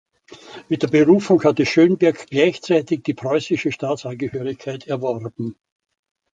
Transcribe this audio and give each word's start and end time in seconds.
Mit 0.67 0.81
der 0.81 0.87
Berufung 0.87 1.43
hatte 1.43 1.63
Schönberg 1.63 2.25
gleichzeitig 2.31 3.03
die 3.03 3.13
preußische 3.13 3.71
Staatsangehörigkeit 3.71 4.87
erworben. 4.87 5.55